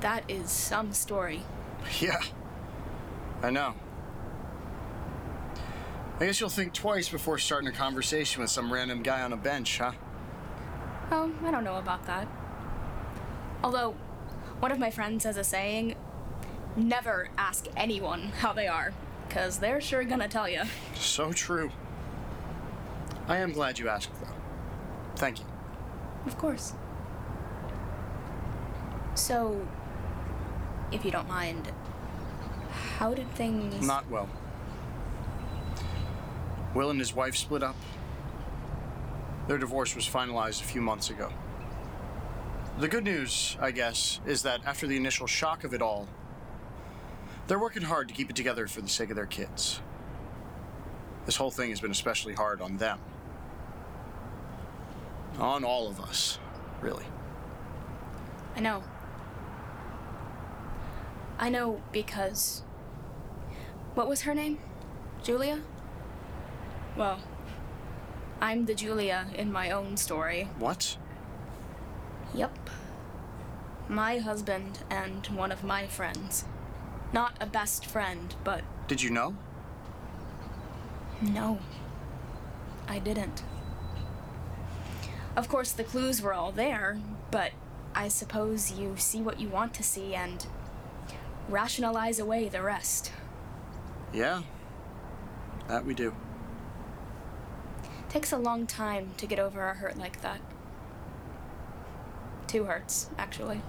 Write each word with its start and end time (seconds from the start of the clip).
That 0.00 0.24
is 0.28 0.50
some 0.50 0.92
story. 0.92 1.42
Yeah. 2.00 2.20
I 3.42 3.50
know. 3.50 3.74
I 6.18 6.26
guess 6.26 6.40
you'll 6.40 6.50
think 6.50 6.74
twice 6.74 7.08
before 7.08 7.38
starting 7.38 7.68
a 7.68 7.72
conversation 7.72 8.42
with 8.42 8.50
some 8.50 8.72
random 8.72 9.02
guy 9.02 9.22
on 9.22 9.32
a 9.32 9.36
bench, 9.36 9.78
huh? 9.78 9.92
Oh, 11.10 11.32
I 11.42 11.50
don't 11.50 11.64
know 11.64 11.76
about 11.76 12.06
that. 12.06 12.28
Although, 13.64 13.92
one 14.60 14.70
of 14.70 14.78
my 14.78 14.90
friends 14.90 15.24
has 15.24 15.38
a 15.38 15.44
saying 15.44 15.96
never 16.76 17.30
ask 17.38 17.66
anyone 17.76 18.32
how 18.40 18.52
they 18.52 18.68
are, 18.68 18.92
because 19.28 19.58
they're 19.58 19.80
sure 19.80 20.04
gonna 20.04 20.28
tell 20.28 20.48
you. 20.48 20.62
So 20.94 21.32
true. 21.32 21.70
I 23.26 23.38
am 23.38 23.52
glad 23.52 23.78
you 23.78 23.88
asked, 23.88 24.10
though. 24.20 24.34
Thank 25.16 25.40
you. 25.40 25.46
Of 26.26 26.36
course. 26.36 26.74
So, 29.14 29.66
if 30.92 31.04
you 31.04 31.10
don't 31.10 31.28
mind, 31.28 31.70
how 32.98 33.14
did 33.14 33.30
things. 33.34 33.86
Not 33.86 34.08
well. 34.10 34.28
Will 36.74 36.90
and 36.90 37.00
his 37.00 37.14
wife 37.14 37.36
split 37.36 37.62
up. 37.62 37.76
Their 39.48 39.58
divorce 39.58 39.96
was 39.96 40.08
finalized 40.08 40.60
a 40.60 40.64
few 40.64 40.80
months 40.80 41.10
ago. 41.10 41.32
The 42.78 42.88
good 42.88 43.04
news, 43.04 43.56
I 43.60 43.72
guess, 43.72 44.20
is 44.26 44.42
that 44.42 44.60
after 44.64 44.86
the 44.86 44.96
initial 44.96 45.26
shock 45.26 45.64
of 45.64 45.74
it 45.74 45.82
all, 45.82 46.08
they're 47.46 47.58
working 47.58 47.82
hard 47.82 48.08
to 48.08 48.14
keep 48.14 48.30
it 48.30 48.36
together 48.36 48.66
for 48.68 48.80
the 48.80 48.88
sake 48.88 49.10
of 49.10 49.16
their 49.16 49.26
kids. 49.26 49.80
This 51.26 51.36
whole 51.36 51.50
thing 51.50 51.70
has 51.70 51.80
been 51.80 51.90
especially 51.90 52.34
hard 52.34 52.60
on 52.60 52.76
them. 52.76 53.00
On 55.38 55.64
all 55.64 55.88
of 55.88 56.00
us, 56.00 56.38
really. 56.80 57.04
I 58.56 58.60
know. 58.60 58.82
I 61.40 61.48
know 61.48 61.80
because. 61.90 62.62
What 63.94 64.06
was 64.06 64.20
her 64.22 64.34
name? 64.34 64.58
Julia? 65.22 65.62
Well, 66.96 67.18
I'm 68.42 68.66
the 68.66 68.74
Julia 68.74 69.26
in 69.34 69.50
my 69.50 69.70
own 69.70 69.96
story. 69.96 70.48
What? 70.58 70.98
Yep. 72.34 72.70
My 73.88 74.18
husband 74.18 74.80
and 74.90 75.26
one 75.28 75.50
of 75.50 75.64
my 75.64 75.86
friends. 75.86 76.44
Not 77.12 77.36
a 77.40 77.46
best 77.46 77.86
friend, 77.86 78.34
but 78.44 78.62
Did 78.86 79.02
you 79.02 79.10
know? 79.10 79.34
no. 81.22 81.58
I 82.86 82.98
didn't. 82.98 83.42
Of 85.36 85.48
course, 85.48 85.72
the 85.72 85.84
clues 85.84 86.20
were 86.20 86.34
all 86.34 86.52
there, 86.52 86.98
but 87.30 87.52
I 87.94 88.08
suppose 88.08 88.72
you 88.72 88.94
see 88.96 89.22
what 89.22 89.40
you 89.40 89.48
want 89.48 89.72
to 89.74 89.82
see 89.82 90.14
and 90.14 90.44
rationalize 91.50 92.18
away 92.18 92.48
the 92.48 92.62
rest. 92.62 93.12
Yeah. 94.12 94.42
That 95.68 95.84
we 95.84 95.94
do. 95.94 96.14
Takes 98.08 98.32
a 98.32 98.38
long 98.38 98.66
time 98.66 99.12
to 99.18 99.26
get 99.26 99.38
over 99.38 99.68
a 99.68 99.74
hurt 99.74 99.96
like 99.96 100.20
that. 100.22 100.40
Two 102.46 102.64
hurts, 102.64 103.10
actually. 103.16 103.62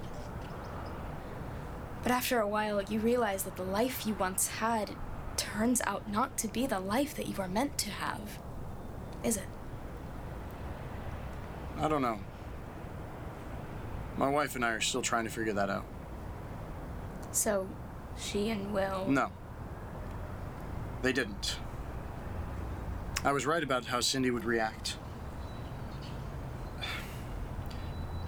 But 2.01 2.11
after 2.11 2.39
a 2.39 2.47
while, 2.47 2.81
you 2.81 2.99
realize 2.99 3.43
that 3.43 3.55
the 3.55 3.63
life 3.63 4.07
you 4.07 4.15
once 4.15 4.47
had 4.47 4.91
turns 5.37 5.81
out 5.85 6.09
not 6.09 6.37
to 6.39 6.47
be 6.47 6.65
the 6.65 6.79
life 6.79 7.15
that 7.15 7.27
you 7.27 7.35
were 7.35 7.47
meant 7.47 7.77
to 7.79 7.91
have. 7.91 8.39
Is 9.23 9.37
it? 9.37 9.45
I 11.77 11.87
don't 11.87 12.01
know. 12.01 12.19
My 14.17 14.29
wife 14.29 14.55
and 14.55 14.65
I 14.65 14.71
are 14.71 14.81
still 14.81 15.01
trying 15.01 15.25
to 15.25 15.29
figure 15.29 15.53
that 15.53 15.69
out. 15.69 15.85
So, 17.31 17.67
she 18.17 18.49
and 18.49 18.73
Will. 18.73 19.07
No. 19.07 19.31
They 21.01 21.13
didn't. 21.13 21.57
I 23.23 23.31
was 23.31 23.45
right 23.45 23.63
about 23.63 23.85
how 23.85 24.01
Cindy 24.01 24.31
would 24.31 24.45
react. 24.45 24.97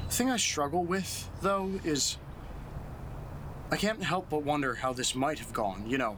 The 0.08 0.14
thing 0.14 0.30
I 0.30 0.38
struggle 0.38 0.84
with, 0.84 1.30
though, 1.42 1.80
is 1.84 2.18
I 3.72 3.76
can't 3.76 4.04
help 4.04 4.30
but 4.30 4.44
wonder 4.44 4.76
how 4.76 4.94
this 4.94 5.16
might 5.16 5.40
have 5.40 5.52
gone, 5.52 5.86
you 5.88 5.98
know, 5.98 6.18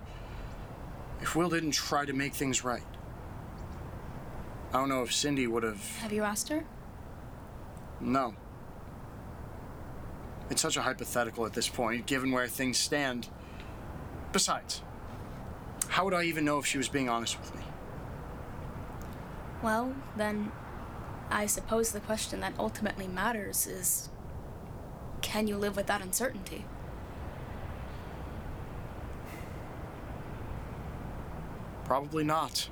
if 1.21 1.35
Will 1.35 1.49
didn't 1.49 1.71
try 1.71 2.03
to 2.05 2.11
make 2.11 2.33
things 2.33 2.65
right. 2.65 2.83
I 4.73 4.79
don't 4.79 4.89
know 4.89 5.03
if 5.03 5.13
Cindy 5.13 5.47
would 5.47 5.63
have. 5.63 5.97
Have 5.99 6.11
you 6.11 6.23
asked 6.23 6.49
her? 6.49 6.65
No. 8.01 8.35
It's 10.49 10.61
such 10.61 10.77
a 10.77 10.81
hypothetical 10.81 11.45
at 11.45 11.53
this 11.53 11.67
point, 11.67 12.05
given 12.05 12.31
where 12.31 12.47
things 12.47 12.77
stand. 12.77 13.27
Besides, 14.31 14.81
how 15.87 16.05
would 16.05 16.13
I 16.13 16.23
even 16.23 16.45
know 16.45 16.59
if 16.59 16.65
she 16.65 16.77
was 16.77 16.89
being 16.89 17.09
honest 17.09 17.39
with 17.39 17.55
me? 17.55 17.61
Well, 19.63 19.95
then, 20.15 20.51
I 21.31 21.47
suppose 21.47 21.91
the 21.91 21.99
question 21.99 22.39
that 22.41 22.53
ultimately 22.59 23.07
matters 23.07 23.65
is 23.65 24.09
can 25.21 25.47
you 25.47 25.57
live 25.57 25.75
with 25.75 25.87
that 25.87 26.01
uncertainty? 26.01 26.65
Probably 31.85 32.23
not. 32.23 32.69